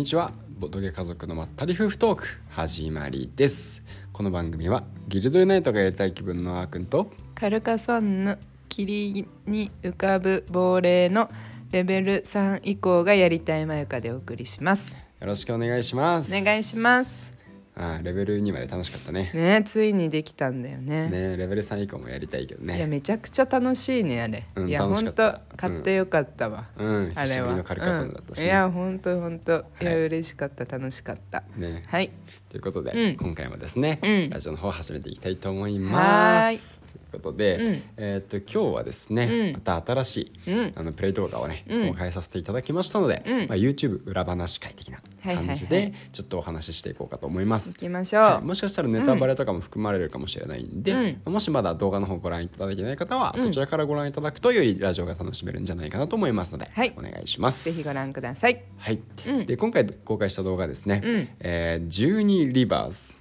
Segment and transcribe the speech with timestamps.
[0.00, 0.32] にちは。
[0.58, 3.84] ボドゲ家族のまったり夫婦トーク始まりです。
[4.14, 8.38] この番組はギルドユナイトがやりたい気分のあーくんとカルカソンヌ
[8.70, 11.28] 霧に浮かぶ亡霊の
[11.70, 14.96] レベル3以降がやりたいまゆかでお送りします。
[15.20, 16.34] よろしくお願いします。
[16.34, 17.34] お願いします
[17.76, 19.30] あーレベル2まで楽しかったね。
[19.32, 21.08] ねついにできたんだよね。
[21.08, 25.32] ねレベル3以降もやりたいけどいやねめちゃくちゃ楽しいねあれ、うんいや楽しかった。
[25.32, 27.12] ほんと買ってよかったわ、うん。
[27.14, 27.24] あれは。
[27.24, 30.00] 久しぶりのカルカソンヌだったしうん、いね、やほんとほんといやはい。
[30.02, 31.42] 嬉しかった楽しかった。
[31.56, 31.84] ね。
[31.86, 32.10] はい。
[32.48, 33.16] ということで、うん。
[33.16, 34.30] 今回もですね、うん。
[34.30, 37.82] ラジオの方始めていきたいと思いますことで、うん。
[37.96, 39.52] えーっと今日はですね、うん。
[39.52, 40.72] また新しい、うん。
[40.74, 41.88] あのプレイ動画をね、うん。
[41.88, 43.38] 公開させていただきましたので、うん。
[43.48, 47.70] まあ、YouTube 裏話会的な感じで、ちょっとお話ししていこうかと思います。
[47.70, 47.74] 行。
[47.74, 51.32] きましょう、はい、もしかしたらネタバレとかも含まれるかもしれないんで、うん。
[51.32, 53.42] もしまだ動画の方ご覧いただいてない方は、うん。
[53.42, 56.92] そちらからご覧いただくとよりラジオが楽しめるんじゃないかなと思いますので、はい。
[56.96, 57.64] お願いします。
[57.64, 58.62] ぜひご覧ください。
[58.78, 59.46] はい、うん。
[59.46, 61.28] で今回公開した動画ですね、うん。
[61.40, 63.18] えー、12リバース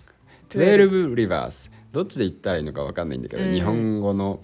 [0.50, 3.54] 12リバースどっちで言ったらいいのかわかんないんだけど、うん。
[3.54, 4.42] 日本語の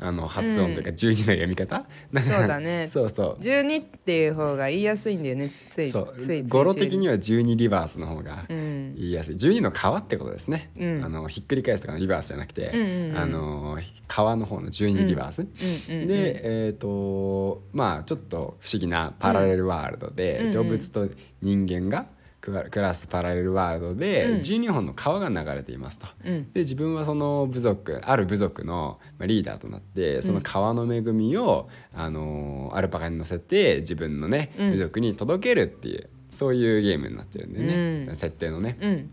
[0.00, 2.86] あの発音というか12の読み方、なんかそうだね。
[2.90, 3.42] そうそう。
[3.42, 5.50] 12っていう方が言いやすいんだよね。
[5.70, 6.22] ついそう。
[6.24, 8.94] つい語呂的には12リバースの方がうん。
[8.94, 9.34] 言いやすい。
[9.34, 11.04] 12の川ってことですね、うん。
[11.04, 13.18] あのひっくり返すとかのリバースじゃなくて、うんうんうん。
[13.18, 15.48] あの川の方の12リバース、うん
[15.96, 20.52] うんうんでえっ、とまあちょっと不思議なパラレルワールドで、うんうん。
[20.52, 21.08] 動物と
[21.42, 22.06] 人間が
[22.40, 24.40] 暮ら暮らすパラレルワールドで、うん。
[24.40, 26.06] 12本の川が流れていますと。
[26.24, 26.52] うん。
[26.52, 34.70] で自分はその部族ある部族のまあリーダーとなってその川の恵みを、あのアルパカに乗せて自分のねうん。
[34.72, 38.16] 部族に届けるっていうそういうゲームになってるんでね、うん。
[38.16, 38.78] 設定のね。
[38.80, 39.10] うん。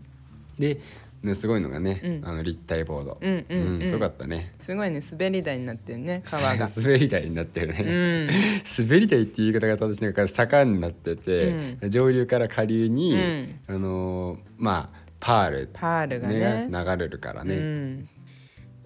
[0.58, 0.80] で
[1.26, 2.20] ねすごいのがね、うん。
[2.24, 3.86] あの立体ボード、うんうんうん。
[3.86, 4.52] すごかったね。
[4.60, 6.68] すごいね 滑り台になってるね川が。
[6.74, 8.26] 滑り台になってるうね、ん。
[8.78, 11.54] 滑り台っていう言い方が正しいのか坂になってて、
[11.88, 13.54] 上流から下流に、うん。
[13.66, 18.08] あのーまあパールパールがね流れるからね、うん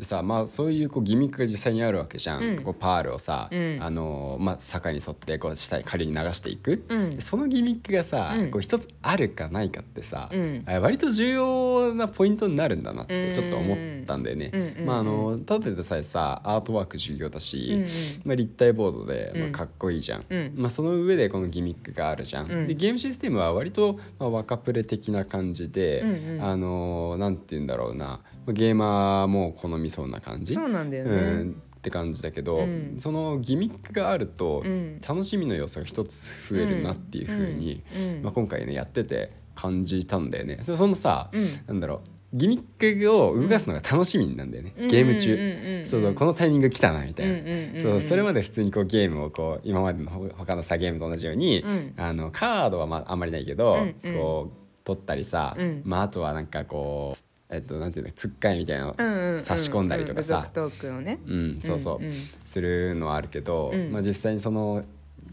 [0.00, 2.62] でさまあそういうこうギミックが実際にあるわけじゃん、うん。
[2.62, 3.78] こうパールをさ、うん。
[3.82, 7.10] あのーまあ、坂に沿ってこう下に下流に流していく、うん。
[7.10, 8.50] でそのギミックがさ、うん。
[8.50, 10.64] こう一つあるかないかってさ、うん。
[10.66, 14.82] あ割と重要なポイントになるんだなってちょっと思ったんだよね。
[14.86, 17.88] まああのただでさえさアートワーク重要だし、うんうん。
[18.24, 20.52] まあ、立体ボードで、まあ、うんかっこいいじゃん、うん。
[20.56, 22.50] まあ、その上でこのギミックがあるじゃん。
[22.50, 22.66] うん。
[22.66, 26.42] でゲームシステムは割と、まあ、若プレ的な感じで、うんうん。
[26.42, 28.20] あのなんて言うんだろうな。
[28.48, 30.54] ゲーマーも好みそうな感じ？
[30.54, 32.96] そうなんだようねんって感じだけど、うん。
[32.98, 35.00] そのギミックがあるとうん。
[35.00, 38.16] 楽しみの要素が一つ増えるなっていうふうに、うん。
[38.16, 38.22] うん。
[38.22, 40.60] まあ、今回ねやってて感じたんだよね。
[40.64, 41.48] そそのさ、うん。
[41.66, 42.00] なんだろう
[42.32, 44.88] ギミックを動かすのが楽しみなんだよね、うん。
[44.88, 47.28] ゲーム中、そうそうこのタイミング来たなみたい
[47.74, 51.94] な、そうそれまで普通にこうゲームをこう今までのほ他のさゲームと同じように、うん。
[51.96, 53.84] あのカードはまああんまりないけど、
[54.14, 55.82] こう取ったりさ、うん。
[55.84, 57.18] まあ、あとはなんかこう
[57.50, 61.18] えっとなんていうのつっかいみたいなの差し込んだりとかさ、トークをね。
[61.26, 62.12] うん、そうそう、うんうん
[62.50, 63.92] するのはあるけど、うん。
[63.92, 64.84] まあ、実際にその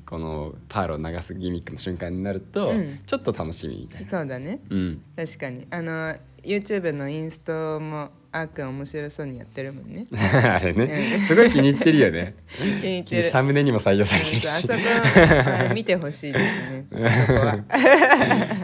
[0.06, 3.00] このパールを流すギミックの瞬間になると、うん。
[3.06, 4.08] ちょっと楽しみみたいな。
[4.08, 4.60] そうだね。
[4.70, 5.68] うん、確かに。
[5.72, 8.12] あの YouTube のインストも
[8.42, 10.08] あーくん面白そうにやってるもんね。
[10.44, 11.20] あれね。
[11.28, 12.36] すごい気に入ってるよね。
[12.58, 13.30] 気に入ってる。
[13.32, 14.48] サムネにも採用されてるし。
[14.48, 16.86] あそこは見てほしいですね。
[17.28, 17.58] そこは。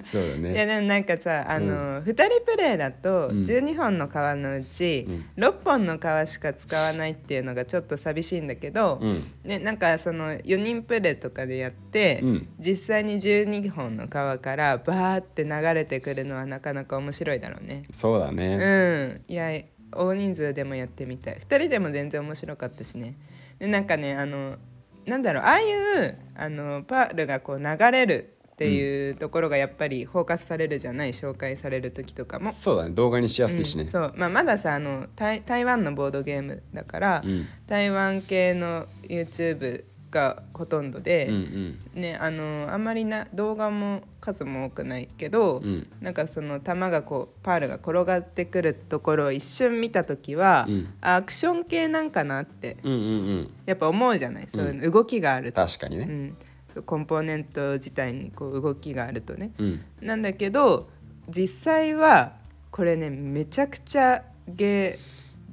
[0.06, 0.66] そうだいやね。
[0.66, 3.44] でもなんかさあの、二2人プレイだとうん。
[3.44, 5.08] 12本の革のうち、
[5.38, 5.44] うん。
[5.44, 9.32] 6本の革しか使わないっていうのがちょっと寂しいんだけど、うん。
[9.44, 12.48] ね、なんかその4人プレイとかでやって、うん。
[12.60, 17.84] 実際に12本の革からバーって流れてくるのはなかなか面白いだろうね。
[17.92, 18.56] そうだうね。
[18.58, 19.22] ん。
[19.28, 19.52] いや
[19.98, 21.38] 大人数でもやってみたい。
[21.38, 23.16] 2人でも全然面白かったしね。
[23.60, 24.58] でなんかねあの
[25.06, 31.12] なんだろうああいうあのパールがこう流れるっていうところがやっぱりフォーカスされるじゃない？
[31.12, 32.52] 紹介される時とかも。
[32.52, 32.92] そうだね。
[32.92, 33.84] 動画にしやすいしね。
[33.84, 33.90] うん。
[33.90, 34.14] そう。
[34.16, 37.48] まあ、まださあの台台湾のボードゲームだから、うん。
[37.68, 45.88] 台湾系の YouTube がほとんどで、うんねあのあんまりな動画も数も多くないけど、うん。
[46.00, 50.94] なんかその球がこうパールが転がってくるところを一瞬見た時は、うん。
[51.02, 53.06] あアクション系なんかなってうんうんうん。
[53.06, 53.12] う
[53.42, 54.48] んやっぱ思うじゃない？
[54.48, 56.36] そういうの動きがあると、確かにね。
[56.76, 59.52] うん、コンポーネント自体にこう動きがあるとね。
[59.58, 59.82] うん。
[60.02, 60.90] なんだけど
[61.28, 62.34] 実際は
[62.72, 65.00] これねめちゃくちゃゲ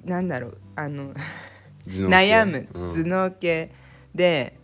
[0.04, 1.12] ーなんだろうあの
[1.86, 2.68] 悩む。
[2.72, 2.90] うん。
[3.04, 3.72] 頭脳系
[4.14, 4.58] で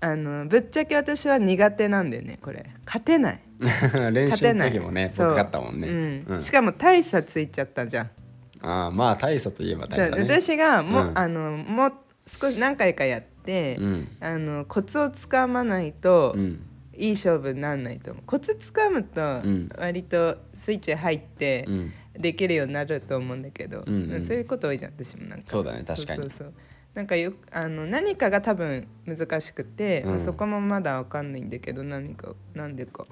[0.00, 2.66] あのぶっちゃけ私は苦手なんだよねこれ。
[2.84, 3.40] 勝てない。
[3.60, 4.72] 練習の勝てない。
[4.72, 5.88] 時もね僕勝ったもんね。
[5.88, 5.92] う。
[5.92, 6.24] ん。
[6.26, 6.42] うん。
[6.42, 8.10] しかも大差ついちゃったじゃん、
[8.62, 10.22] ああまあ大差といえば大差ね。
[10.22, 11.18] 私がもう、うん。
[11.18, 11.92] あのもう
[12.26, 14.08] 少し何回かやって、うん。
[14.18, 16.60] あのコツをつかまないと、うん。
[16.96, 18.22] いい勝負になんないと思う。
[18.26, 19.68] コツつかむとん。
[19.78, 21.92] 割とスイッチ入ってうん。
[22.18, 24.26] できるようになると思うんだけど、うんうん。
[24.26, 25.44] そういうこと多いじゃん私もなんか。
[25.46, 26.22] そうだね確かに。
[26.22, 26.52] そうそう
[26.94, 30.20] なんかよあの何かが多分難しくて、うん。
[30.20, 33.04] そこもまだわかんないんだけど何かなんでか。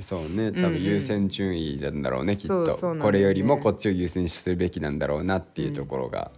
[0.00, 0.26] そうね。
[0.26, 0.64] 多うん。
[0.64, 3.08] うん分優先順位なんだろうね、きっそうとそうなんだよね。
[3.08, 6.30] これよりもこっちを優先するべきなんだろうなっていうところが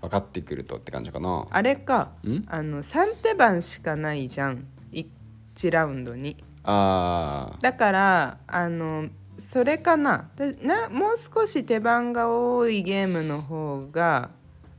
[0.00, 1.46] 分かってくるとって感じかな。
[1.50, 2.44] あれかん？
[2.46, 6.42] あの3手番しかないじゃん1ラウンドに。
[6.62, 7.62] あー。
[7.62, 10.30] だからあのそれかな。
[10.36, 14.30] でなもう少し手番が多いゲームの方が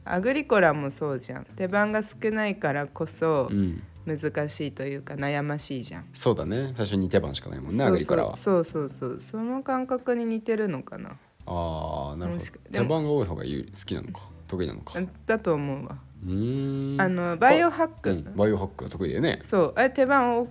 [0.04, 1.46] アグリコラもそうじゃん。
[1.56, 3.84] 手番が少ないからこそうん。
[4.06, 6.06] 難しいというか悩ましいじゃん。
[6.14, 6.74] そうだね。
[6.76, 8.36] 最初に手番しかないもんねそうアグリコラは。
[8.36, 9.20] そうそうそう。
[9.20, 11.18] その感覚に似てるのかな。
[11.46, 12.46] ああなるほど。
[12.72, 14.22] 手番が多い方が有好きなのか。
[14.48, 15.00] 得意なのか。
[15.28, 15.98] だと思うわ。
[16.26, 17.02] うーん。
[17.02, 19.40] あのバイオハック、うん、バイオハックは得意だよね。
[19.44, 19.74] そう。
[19.76, 20.48] あれ手番を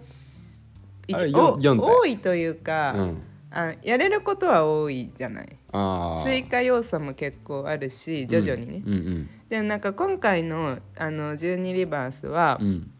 [1.12, 5.56] あれ多いというか、うん、あやれることは多いじゃない。
[5.72, 12.90] ああ追加要素も結構あるし徐々にね、うんうんでなんか今回のあの12リバースはうん、うん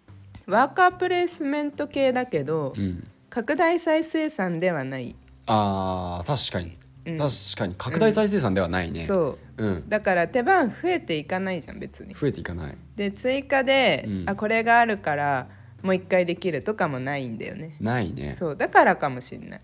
[0.50, 3.06] ワーカープレイスメント系だけど、うん。
[3.30, 5.14] 拡大再生産ではない、
[5.46, 6.76] あー確かに、
[7.06, 7.18] うん。
[7.18, 7.74] 確かに。
[7.78, 9.64] 拡大再生産ではないね、そう。
[9.64, 12.14] うん、だから手番増えていかないじゃん別に。
[12.14, 12.76] 増えていかない。
[12.96, 14.24] で追加で、うん。
[14.28, 15.46] あこれがあるから
[15.82, 17.76] もう一回できるとかもないんだよね。
[17.80, 18.34] ないね。
[18.36, 18.56] そう。
[18.56, 19.60] だからかもしんない、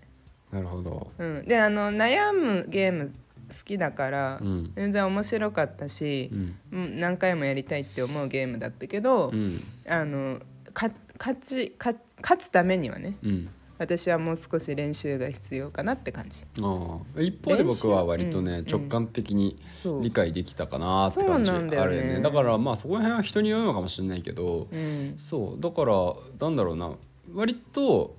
[0.53, 1.11] なるほど。
[1.17, 3.11] うん、であの悩むゲーム
[3.49, 4.71] 好きだから、うん。
[4.75, 6.55] 全然面白かったしう、ん。
[6.71, 9.63] うん何回もやりたいって思うゲームだったけど、うん。
[9.87, 10.39] あの
[10.73, 13.49] か勝ち勝勝つためにはねうん。
[13.79, 16.43] 私はもう少し練習が必要かなって感じ。
[16.61, 17.21] ああ。
[17.21, 19.59] 一方で僕は割とね、直感的に
[20.01, 22.19] 理解できたかなって感じあるよね。
[22.19, 25.13] だからまあそこら辺は人によるのかもしれないけど、うん。
[25.17, 25.61] そう。
[25.61, 25.93] だから
[26.39, 26.91] なんだろうな。
[27.33, 28.15] 割と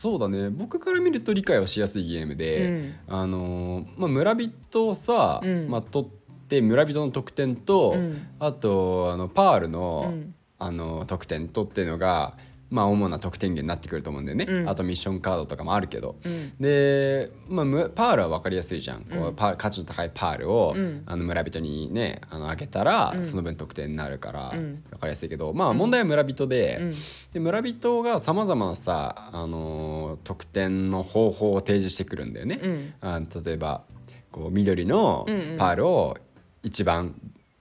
[0.00, 0.48] そうだね。
[0.48, 2.94] 僕から見ると理解はしやすいゲームで、うん。
[3.06, 5.68] あのーまあ、村人をさ、うん。
[5.68, 6.08] まあ、取っ
[6.48, 8.26] て村人の得点と、うん。
[8.38, 10.34] あとあのパールの,、うん。
[10.58, 12.38] あの得点とっていうのが、
[12.70, 14.68] まあ、主な得点源になってくると思うんだよね、うん。
[14.68, 16.16] あとミッションカードとかもあるけど。
[16.24, 16.52] うん。
[16.60, 19.34] で、まあ、むパールは分かりやすいじゃん、こううん。
[19.34, 21.02] パール価値の高いパールを、うん。
[21.06, 23.24] あの村人にねあのあげたら、うん。
[23.24, 24.82] その分得点になるから、うん。
[24.90, 25.52] 分かりやすいけど。
[25.52, 26.90] まあ問題は村人で,、うん。
[27.32, 32.60] で村人がさまざまなさ、あのー得点の方法を提示してくるんだよね。
[32.62, 32.94] うん。
[33.00, 33.82] あの例えば
[34.30, 35.26] こう緑の
[35.58, 36.16] パールを
[36.62, 37.14] 一番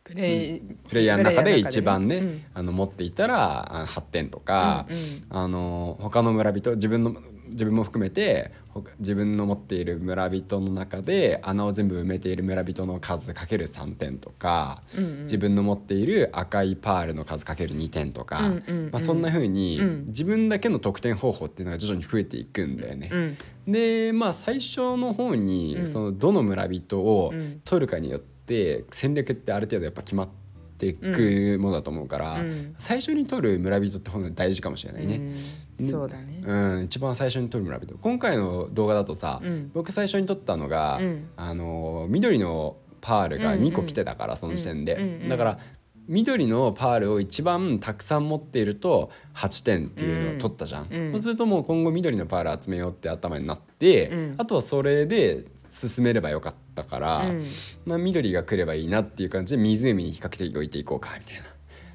[0.10, 2.44] プレイプレイヤーの中で一番ね、うん。
[2.56, 5.24] あの持っていたらあ8点とか、うんうん。
[5.30, 7.16] あの他の村人自分の
[7.50, 15.22] 自分も含めて他自分の持っている村人の中で穴を全部埋めている村人の数かける3点とか、うんうん。
[15.24, 18.90] 自分の持っている赤いパールの数かける2点とか、うんうんうん。
[18.92, 20.06] まあ、そんな風にうん。
[20.08, 23.10] 自分だけの得点方法っていうのが徐々に増えていくんだよね。
[23.12, 23.38] うん。
[23.72, 25.88] でまあ最初の方に、うん。
[25.88, 27.62] そのどの村人をうん。
[27.64, 28.39] 取るかによって
[28.92, 30.30] 戦略ってある程度やっぱ決まっ
[30.78, 32.76] ていくものだと思うから、うん。
[32.78, 35.22] 最初に取る村人って本当に大事かもしれないね。
[35.80, 35.90] うん。
[35.90, 36.42] そうだね。
[36.46, 37.96] うん、一番最初に撮る村人。
[37.98, 39.72] 今回の動画だとさ、うん。
[39.74, 41.30] 僕最初に撮ったのが、うん。
[41.36, 45.60] あの緑のパールが2個来てたから、その時点で、だから
[46.08, 51.12] 緑のパールを一番たくさん持っていると8点っていうのを取ったじゃん、うん。
[51.14, 54.36] そうするともう今後緑のパール集めようって頭になって、うん。
[54.38, 57.44] あとはそれで進めればよかったから、うん。
[57.86, 61.44] まあ、緑が来ればいいなっていう感じで湖に比較的置いていこうかみたいな。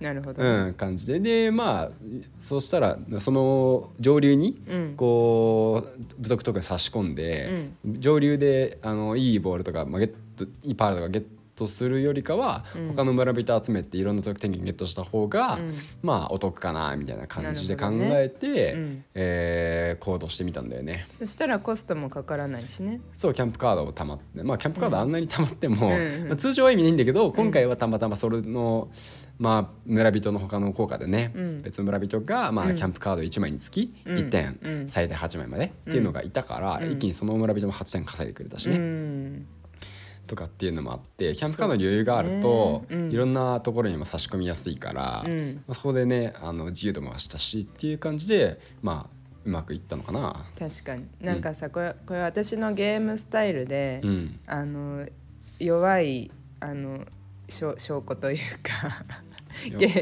[0.00, 0.43] なるほど。
[0.43, 1.21] うん、感じで。
[1.21, 1.91] でまあ
[2.38, 4.95] そうしたらその上流にうん。
[4.97, 12.88] こう部族とか差し込んで、上流であのいいボールとか、まあ、ゲットいいパールとかゲットするよりかは、うん。
[12.88, 15.75] 他の村人集めていろんな得点源ゲットした方が、うん。
[16.02, 19.04] まあお得かなみたいな感じで考えて、うん。
[19.14, 21.06] えー行動してみたんだよね。
[21.18, 23.00] そしたらコストもかからないしね。
[23.14, 25.88] そうキャンプカードをたまってまあキャンプカードあんなにたまっても、
[26.26, 28.88] まあ、通常は意味ないんだけど今回はたまたまそれの、
[29.38, 31.62] まあ、村人の他の効果でね、うん。
[31.62, 34.16] 別の村人が、まあ、うんキャンプカード1枚につきうん。
[34.16, 34.88] 1点、うん。
[34.88, 36.92] 最大8枚までっていうのがいたから、うん。
[36.92, 39.46] 一気にその村人も8点稼いでくれたしうね、ん
[40.26, 43.12] とかっていうのもあってキャンプカードに余裕があると、ねうん。
[43.12, 45.62] いろんなところにも差し込みやすいから、うん。
[45.66, 49.14] まあ、そこでねあの自由度も増したしっていう感じでまあ
[49.45, 50.45] うまくいったのかな。
[50.59, 51.07] 確かに。
[51.21, 54.40] なんかさこれこれ私のゲームスタイルで、うん。
[54.47, 55.07] あの
[55.59, 57.04] 弱いあの
[57.49, 59.04] 証証拠というか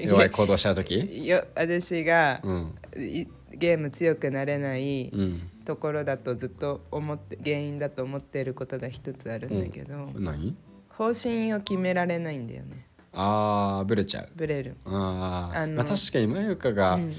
[0.07, 1.27] 弱い行動した時？
[1.27, 2.75] よ私が、うん。
[2.97, 10.57] いゲーム強くなれないうんところだとずっと思って原因だと思っていることが一つあるんだけど、何？
[10.91, 12.87] 方針を決められないんだよね。
[13.15, 14.29] あーブレちゃう。
[14.35, 14.77] ブレる。
[14.85, 17.13] あー、あのまあ、確かにまゆかが、うん。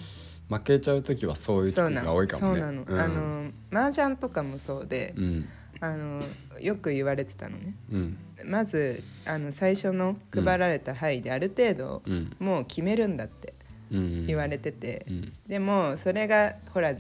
[0.50, 2.16] 負けちゃう時はそういう時がそうなの。
[2.16, 2.60] 多いかもね。
[2.60, 3.00] そうなの、うん。
[3.00, 5.48] あの麻雀とかもそうで、うん。
[5.80, 6.22] あの
[6.60, 7.76] よく言われてたのね。
[7.92, 8.18] うん。
[8.46, 12.36] まずあの最初の配られた範囲である程度、うん。
[12.40, 13.54] もう決めるんだって
[13.92, 14.28] うん。
[14.28, 15.34] 言われてて、うん。
[15.48, 16.94] でもそれがほら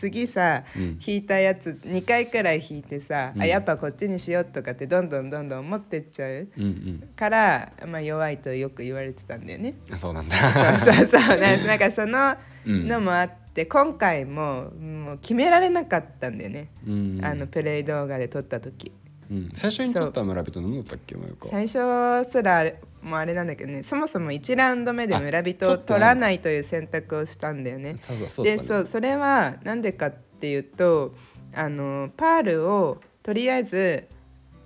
[0.00, 0.98] 次さ、うん。
[1.04, 3.42] 引いたやつ2回くらい引いてさ、うん。
[3.42, 7.08] あやっぱこっちにしようとかってどんどんどんどん持ってっちゃううんうん。
[7.14, 9.74] から、まあ、弱いとよく言われてたんだよね。
[9.92, 10.36] あそうなんだ。
[10.80, 11.38] そうそうそう。
[11.38, 12.34] なんかその
[12.66, 12.88] うん。
[12.88, 17.20] のもあって今回ももう決められなかったんだよね、うん。
[17.22, 18.92] あのプレイ動画で撮った時
[19.30, 19.50] うん。
[19.54, 23.82] 最初に撮った村人何だったっけマヨカ最初すらあれもうあれなんだけどね。
[23.82, 27.98] そもそも1ラウンド目で村人を取らないという選択をしたんだよね。
[28.02, 31.14] そうだそうだったねでそうそれはなんでかっていうと
[31.54, 34.06] あのパールをとりあえず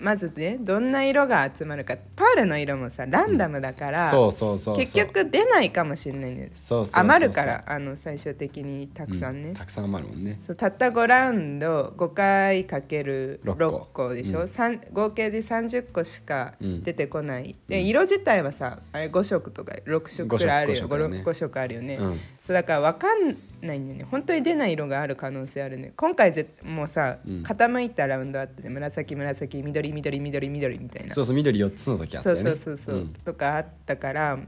[0.05, 1.97] まずねどんな色が集まるか。
[2.15, 10.39] パールの色もさランダムだから、そう結局出ないかもしれないんです余るからあの最終的にたくさんね、うたくさん余るもんね。
[10.47, 13.65] そうたった5ラウンド5回かける六個。
[13.65, 14.49] 6個でしょ、うん。
[14.49, 16.83] 三合計で30個しかうん。
[16.83, 17.87] 出てこない、でうん。
[17.87, 20.87] 色自体はさあれ5色とか6色くらいあるよ。
[20.87, 21.23] 五色ね。
[21.25, 23.37] 5, 色あるよね、うんそうだから分かん
[23.67, 24.07] ないんだよね。
[24.11, 25.95] 本当に出ない色がある可能性あるね。
[25.97, 27.43] 今回ぜもうさ、うん。
[27.43, 28.75] 傾いたラウンドあったじゃん。
[28.75, 31.15] 紫紫緑緑緑緑みたいな。
[31.15, 32.57] そうそう緑4つの時あったそうよね。
[32.57, 33.09] そうそうそう、ん。
[33.25, 34.39] とかあったから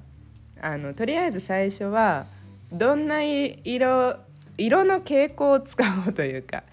[0.60, 2.26] あのとりあえず最初は
[2.70, 4.16] どんな色
[4.58, 6.64] 色の傾向を使おうというか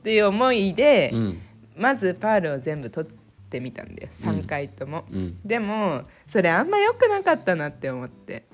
[0.00, 1.38] っていう思いで、うん。
[1.76, 3.12] まずパールを全部取っ
[3.48, 4.08] てみたんだよ。
[4.10, 5.38] 3回とも、うん。
[5.44, 8.49] でもそれあんま良くなかったなって思って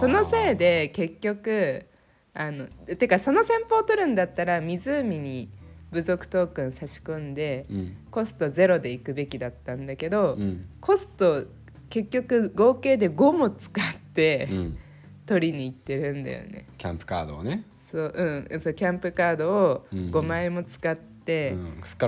[0.00, 1.86] そのせいで結局
[2.34, 5.50] あのてかその戦法を取るんだったら湖に
[5.92, 7.96] 部族トークン差し込んで、うん。
[8.10, 10.66] コストゼロで行くべきだったんだけど、うん。
[10.80, 11.44] コスト
[11.90, 14.78] 結局合計で5も使ってうん。
[15.26, 16.66] 取りに行ってるんだよね。
[16.78, 17.64] キャンプカードをね。
[17.92, 18.60] そううん。
[18.60, 20.10] そうキャンプカードをうん。
[20.10, 21.54] 5枚も使って、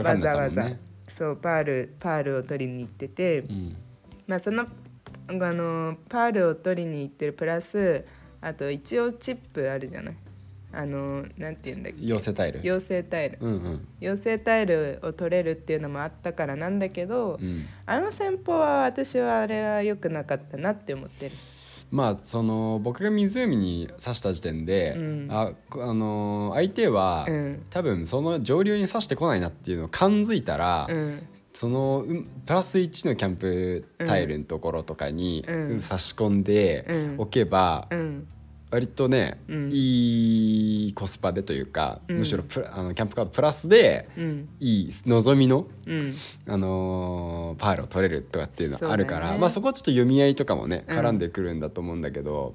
[0.03, 0.71] わざわざ。
[1.17, 3.77] そうパールパールを取りに行ってて、うん。
[4.27, 4.67] まあその
[5.29, 8.05] あのパールを取りに行ってるプラス
[8.41, 10.17] あと一応チップあるじゃない？
[10.77, 12.03] あのなんて言うんだっけ？
[12.03, 12.61] 妖精タイル。
[12.61, 13.39] 妖精タイル。
[13.41, 13.89] うんうん。
[14.01, 17.65] 妖精タイルを取れるっていうのもあったからなんだけど、うん。
[17.87, 21.33] あの戦法は私はあれは良くなかったなって思ってる。
[21.91, 25.29] まあその僕が湖に刺した時点で、うん。
[25.31, 27.63] あこあのー相手は、うん。
[27.71, 31.23] 多分その上流に刺してこないなっていうのを感づいたら、うん
[31.55, 35.45] そのうんプラス1のキャンプタイルのところとかに、
[35.81, 37.15] 差し込んでうん。
[37.19, 38.27] おけば、うん。
[38.71, 39.71] 割とね、うん。
[39.73, 42.19] いいコスパでというか、うん。
[42.19, 44.49] むしろプラあのキャンプカードプラスでうん。
[44.59, 46.15] いい望みの、うん。
[46.49, 49.05] あのーパールを取れるとかっていうのそうだね。
[49.05, 50.99] あるから、まあ、そこはちょっと読み合いとかもねうん。
[50.99, 52.53] 絡んでくるんだと思うんだけど、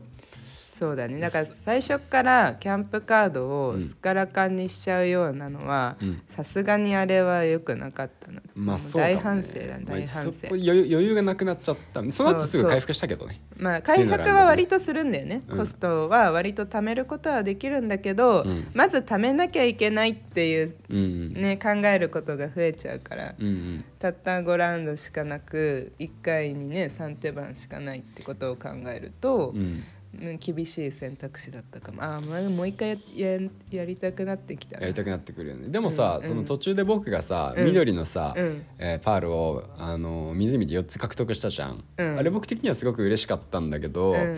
[0.79, 1.19] そうだね。
[1.19, 3.77] だから最初からキャンプカードうん。
[3.79, 6.21] をすっからかんにしちゃうようなのはうん。
[6.29, 8.83] さすがにあれは良くなかったな、まあね。
[8.93, 10.31] 大反省だ大反省。
[10.31, 12.01] そこ余裕余裕がなくなっちゃった。
[12.11, 13.41] その後すぐ回復したけどね。
[13.57, 15.57] まあ回復は割とするんだよね、うん。
[15.57, 18.67] コストは割と貯めることはできるんだけど、うん。
[18.73, 21.33] まず貯めなきゃいけないっていううんうん。
[21.33, 23.85] ね考えることが増えちゃうから、うんうん。
[23.99, 29.83] たった5ラウンドしかなく1回にね3手番しかないってことを考えると、うん
[30.21, 32.03] うん厳しい選択肢だったかも。
[32.03, 33.39] ああもう一回やや
[33.71, 34.83] やりたくなってきたな。
[34.83, 35.69] やりたくなってくるよね。
[35.69, 37.65] でもさ、うんその途中で僕がさ、うん。
[37.65, 38.65] 緑のさ、うん。
[38.77, 42.17] えーパールをあの湖で4つ獲得したじゃん、うん。
[42.17, 44.37] あれ僕的にはすごく嬉しかったんだけど、うん。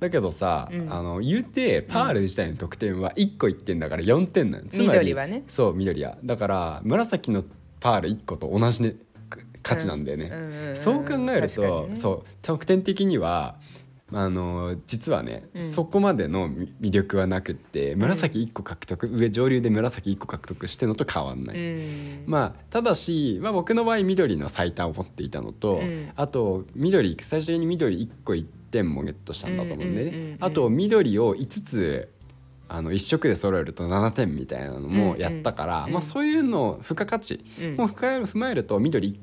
[0.00, 0.92] だけどさ、うん。
[0.92, 5.44] あの言うてパール自体の得点は1個1点だから4点なのつまり緑はね。
[5.48, 6.18] そう緑は。
[6.24, 7.44] だから紫の
[7.80, 8.96] パール1個と同じ、ね、
[9.62, 10.76] 価値なんだよね、うんうんうんうん。
[10.76, 11.96] そう考えると、にね。
[11.96, 13.56] そう得点的には
[14.16, 15.64] あの実はね、うん。
[15.64, 22.22] そこまでの魅力はなくって紫1個獲得、上上流で紫1個獲得してのと変わんない、うん。
[22.26, 26.12] まあただし、まあ、僕の場合緑の最多を持っていたのと、うん。
[26.14, 30.36] あと緑最初に緑1個1点もゲットしたんだと思うんでね、うんうんうんうん。
[30.40, 32.08] あと緑を5つ
[32.68, 37.74] あの1色で揃えると7点みたいなのもやったから、うんうんまあ、そういうの付加価値うん。
[37.74, 39.18] も踏まえる踏まえると緑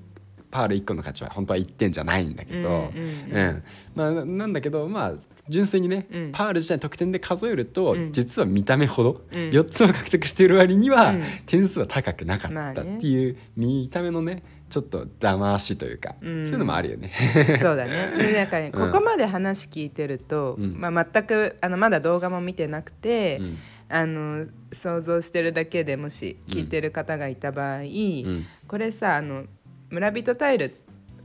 [0.51, 3.63] パール1個の価値は本当は1点じゃないんだけど、うん
[3.96, 5.13] まあ、ななんだけどまあ
[5.50, 6.31] 純粋にね、うん。
[6.31, 8.12] パール自体の得点で数えると、うん。
[8.12, 9.50] 実は見た目ほど、うん。
[9.50, 11.24] 4つも獲得している割には、うん。
[11.46, 16.46] 点数は高くなかったっていう見た目のねちょっと騙しというか、うん。
[16.46, 17.12] そういうのもあるよね。
[17.62, 18.13] そうだね。
[18.17, 18.91] でなんかねうん。
[18.91, 20.79] ここまで話聞いてると、うん。
[20.79, 23.58] まあ、全くあのまだ動画も見てなくて、うん。
[23.89, 28.46] あの想像してるだけでもし聞いてる方がいた場合、ん。
[28.67, 29.43] これさあの
[29.91, 30.75] 村人タイル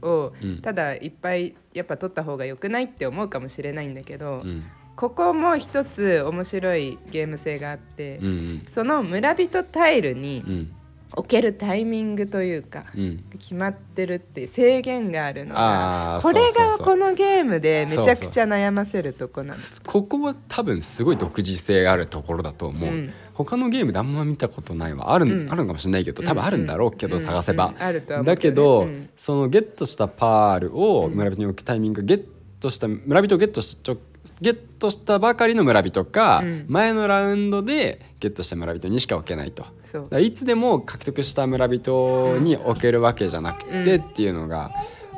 [0.01, 0.61] をうん。
[0.61, 4.63] ただいっぱいやっぱ取った方が良くないって思うかもしれないんだけど、うん。
[4.95, 8.65] ここも一つ面白いゲーム性があって、うんうん。
[8.67, 10.71] その村人タイルにうん
[11.17, 13.23] 置けるタイミングというか、うん。
[13.39, 19.59] 決まってるって制限があるのがこれがこのゲームでめちゃくちゃ悩ませるとこなの。
[19.85, 23.13] ここは多分すごい独自性があるところだと思う、うん。
[23.33, 25.51] 他のゲームであんま見たことないわある,、うん。
[25.51, 27.23] あるのかもしれないけど多分あるんだろうけど、うん。
[27.23, 27.83] 探せば、うん。
[27.83, 29.09] あるとは思うだけど、うん。
[29.17, 32.25] そのゲットしたパールをうん村人に置くタイミング、ゲッ
[32.59, 33.97] トした村人をゲットしちょ
[34.41, 36.65] ゲットしたばかりの村人か、うん。
[36.67, 39.65] 前のラウンドでゲットした村人にしか置けないと。
[40.19, 44.01] いつでも獲得した村人に置けるわけじゃなくてうん。
[44.03, 44.71] っていうのが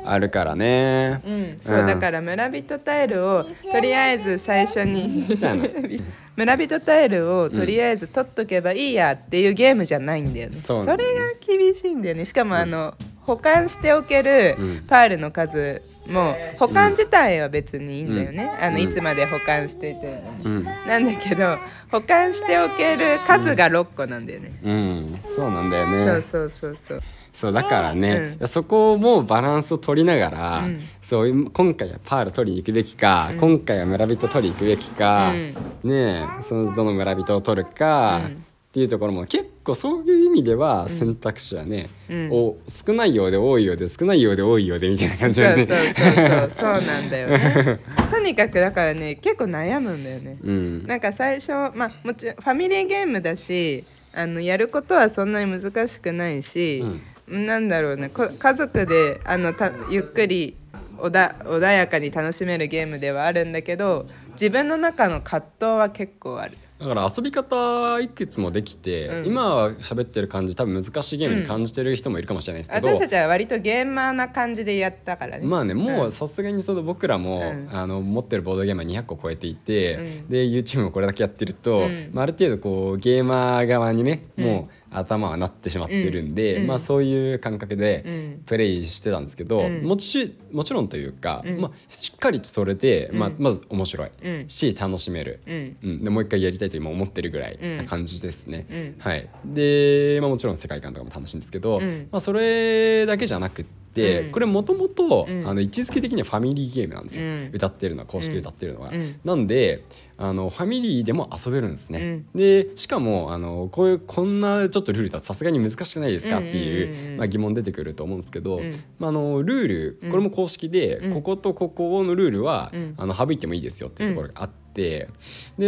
[0.04, 1.20] あるからね。
[1.24, 5.26] うん、そう、うんだから村人タイルをとりあえず最初に
[6.40, 10.96] 村人タイルをとりあえず取っとけばいいやっていうゲームじゃないんだよね、そうなん。
[10.96, 11.18] だよね。
[11.18, 12.24] れが厳しいんだよね。
[12.24, 14.84] しかもあの、保管しておけるうん。
[14.88, 18.82] パールの数も保管自体は別にいいんだよね、あのうん。
[18.82, 20.64] いつまで保管していても、うん。
[20.64, 21.58] なんだけど
[21.90, 26.06] 保管しておける数が6個なんだよね、うん、そうなんだよね。
[26.06, 30.80] そうそうそうそうそうだからね、うそこもバランスを取りながら、うん。
[31.00, 33.38] そう今回はパール取りに行くべきか、うん。
[33.38, 38.44] 今回は村人取りに行くべきか、ねえそのどの村人を取るか、うん。
[38.70, 40.90] っていうところも結構そういう意味ではうん。
[40.90, 42.28] 選択肢はね、うん。
[42.30, 45.66] お少ないようで多いようで少ないようで多いようでみたいな感じだね。
[45.66, 47.80] そうそうそうそうなんだよね。
[48.10, 50.36] とにかくだからね結構悩むんだよね。
[50.42, 50.86] うん。
[50.86, 56.84] なんか最初まあもちろんファミリーゲームだしあのやることはそんなに難しくないし、
[57.30, 58.08] なんだろうね。
[58.08, 60.56] こ家族であのたゆっくり
[60.98, 66.56] おだ穏やかに楽しめるゲームではあるんだけど自分の中の葛藤は結構ある。
[66.80, 69.26] だから遊び方いくつもできて、うん。
[69.26, 75.46] 今は喋ってる感じ多分難しいゲームに感じてる人もいるかもしれないですけど、私たちは割とゲーマーな感じでやったからね。
[75.46, 76.12] まあねもううん。
[76.12, 77.68] さすがにその僕らも、うん。
[77.70, 80.28] あの持ってるボードゲームは200個超えていて、うん。
[80.28, 82.10] で YouTube もこれだけやってると、うん。
[82.14, 84.44] まあ、ある程度こうゲーマー側にね、うん。
[84.46, 86.66] もう頭はなってしまってるんで、うん。
[86.66, 88.42] まあ、そういう感覚でうん。
[88.44, 89.82] プレイしてたんですけど、うん。
[89.82, 91.60] もちもちろんというか、うん。
[91.60, 94.44] まあ、しっかりとそれで、まあうん、まず面白いうん。
[94.48, 95.40] し楽しめる。
[95.46, 95.76] うん。
[95.82, 98.66] うん、でもう一回やりたいと今思ってるぐらいな感じですね。
[98.70, 98.94] うん。
[98.98, 102.08] はい、で、まあ、もちろん世界観とかも楽しいんですけど、うん。
[102.10, 104.32] まあ、それだけじゃなくって、うん。
[104.32, 107.50] これもともと位置づけ的にはファミリーゲームなんですよ、うん。
[107.52, 108.90] 歌ってるのは公式で歌ってるのは。
[108.92, 109.20] うん。
[109.24, 109.84] なんで
[110.16, 112.00] あのファミリーでも遊べるんですね。
[112.00, 112.26] うん。
[112.38, 118.70] でしかもあのこういうこんなちょっとルールだとさすがに難しくないですかっていう,、まあ、疑問出てくると思うんですけど、うん。
[118.98, 119.68] まあ、あのルー
[120.02, 121.14] ルこれも公式で、うん。
[121.14, 122.94] こことここのルールは、うん。
[122.96, 125.08] あの省いてもいいですよっていうところがあって、で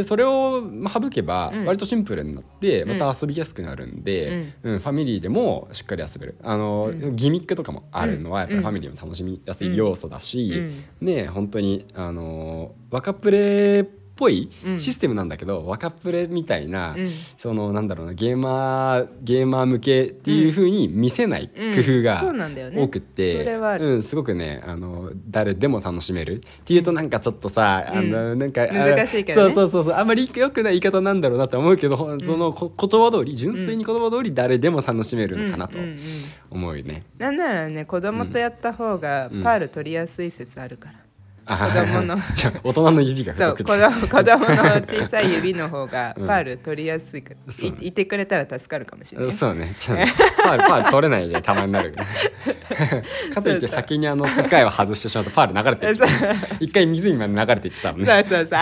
[0.05, 1.65] それをまあ省けばうん。
[1.65, 4.79] 割とシンプルになってまた遊びやすくなるんで、うん。
[4.79, 6.37] ファミリーでもしっかり遊べる。
[6.43, 7.17] あの、うん。
[7.17, 10.53] ギミックとかもあるのはやっぱりうんファミリーも楽しみやすい要素だし、
[11.01, 11.07] うん。
[11.07, 14.79] ね本当にあの若プレっぽいうん。
[14.79, 17.09] システムなんだけど、若プレみたいな、うん。
[17.09, 22.81] そのなんだろうなゲーマーゲーマー向けっていう風に見せない工夫がそうなんだよね。
[22.81, 29.55] 多くって、うん、すごくねあの誰でも楽しめるっていうとなんかちょっとさ、あのなんかあ難しいけどね。
[29.55, 35.99] そうそうそうそうあんまりよくない言い方なんだろうなと思うけど、そのこ言葉通り純粋に言葉通り誰でも楽しめるのかなとうんうんうん
[36.51, 37.05] 思うよね。
[37.19, 39.43] なんならね子供とやった方がうん。
[39.43, 41.02] パール取りやすい説あるから、あ
[41.47, 42.17] 子供の。
[42.35, 44.47] じゃあ大人の指がそう子供子供の
[44.83, 47.77] 小さい指の方がうんパール取りやすいか うね。
[47.81, 49.75] いいてくれたら助かるかもしれない、そうね。
[49.77, 51.95] ちょっとね パールパール取れないでたまになる
[53.35, 56.09] かといって先にあの使いを外してしまうとパール流れていっちゃう
[56.61, 58.07] 一回湖まで流れていっちゃうもんね。
[58.07, 58.59] そうそうそう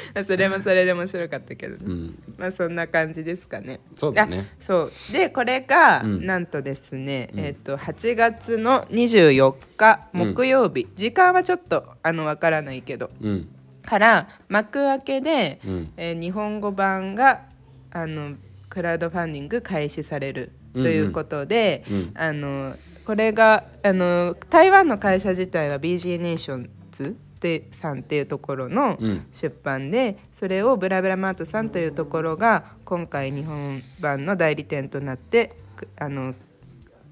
[0.26, 2.18] それもそれで面白かったけど、うん。
[2.36, 3.80] まあそんな感じですかね。
[3.96, 4.46] そうだね。
[4.50, 4.92] あそう。
[5.12, 6.26] でこれが、うん。
[6.26, 7.40] なんとですね、うん。
[7.40, 10.34] えっ、と8月の24日うん。
[10.34, 13.10] 木曜日、時間はちょっとあのわからないけど。
[13.20, 13.48] うん。
[13.84, 15.92] から幕開けで、うん。
[15.96, 17.42] えー日本語版が
[17.90, 18.34] あの
[18.68, 22.10] クラウドファンディング開始されるということで、うん。
[22.14, 29.26] あのこれがあの台湾の会社自体は BG ネーションズでさんっていうところのうん。
[29.32, 36.34] 出版で、それをブラブラマートさんというところが今回日本版の代理店となってくあの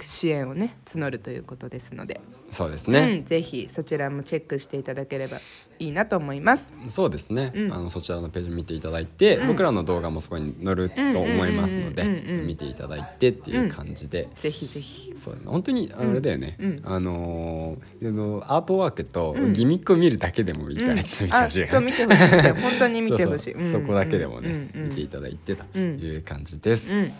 [0.00, 5.38] 支援をね募るということですので、そうですね、うん、ぜひそちらもチェックしていただければ
[5.78, 6.72] いいなと思います。
[6.88, 7.72] そうですね、うん。
[7.72, 9.48] あのそちらのページ見ていただいて、うん。
[9.48, 15.14] 僕らの動画もそこに載ると思いますので見ていただいてっていう感じで、ぜひぜひ。
[15.16, 16.82] そう本当にあれだよね、うん。
[16.84, 19.52] あのーあのアートワークとうん。
[19.52, 22.28] ギミックを見るだけでもいいから、うんちょっと見てほしいあそう見てほしい。
[22.60, 23.72] 本当に見てほしい。
[23.72, 27.12] そこだけでもね、見ていただいてとうんいう感じです、うん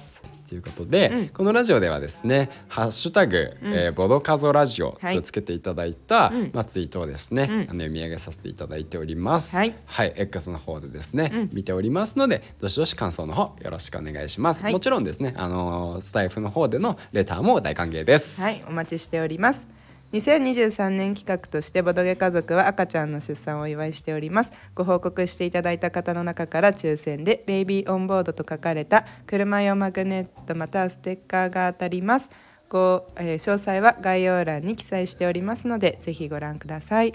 [0.51, 9.55] ということで、うんこのラジオではですね「ハッシュタグ、うんえーボドカゾラジオ」はいとつけていただいた、うんまあ、ツイートをですね、うんあの読み上げさせていただいております。
[9.55, 9.75] はい
[10.17, 14.63] X の方でですね、うん見ておりますのでどしどし感想の方よろしくお願いします。
[14.65, 18.41] はいもちろんですね、あのースタイフの方でのレターも大歓迎です。
[18.41, 19.69] はい、お待ちしております。
[20.13, 24.53] 2023年企画としてボドゲ家族は赤ちゃんの出産をお祝いしております。
[24.75, 32.29] ご報告していただいた方の中から抽選でベイビーオンボードと書かれた車用マグネットまたはステッカーが当たります。
[32.69, 37.15] ご、えー詳細は概要欄に記載しておりますのでぜひご覧ください。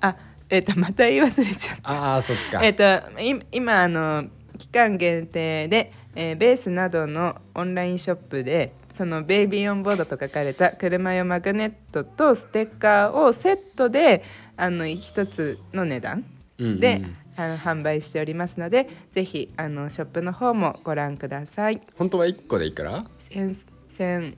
[0.00, 0.16] あ
[0.48, 1.90] えっ、とまた言い忘れちゃった。
[1.90, 2.64] ああそっか。
[2.64, 2.84] えっ、と
[3.20, 14.24] い今あの期間限定で、えーベースなどのオンラインショップでそのベイビーオンボードと書かれた車用マグネットとステッカーをセットで
[14.56, 16.24] あの一つの値段
[16.58, 17.02] うんうんで、
[17.36, 21.82] あの販売しておりますのでぜひあのショップの方もご覧ください。
[21.98, 23.04] 本当は一個でいくら？
[23.18, 23.54] 千
[23.86, 24.34] 千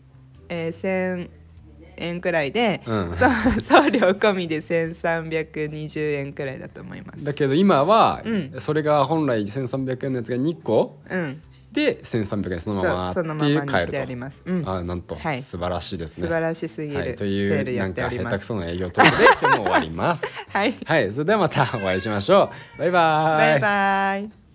[0.48, 1.30] えー千
[2.00, 7.24] 円くらいで、うん送料込みで1320円くらいだと思います。
[7.24, 10.98] だけど今は、うんそれが本来1300円のやつが2個？
[11.10, 11.42] うん
[11.78, 14.42] で1300円そのままそのままにしてあります。
[14.44, 15.42] うん、あなんと、はい。
[15.42, 16.26] 素晴らしいですね。
[16.26, 18.08] 素晴らしすぎる、はい、とセいうなんか。
[18.08, 20.24] 下手くそな営業トークで今日も終わります。
[20.50, 21.12] はい、はい。
[21.12, 22.78] それではまたお会いしましょう。
[22.78, 24.47] バイバーバイバイ。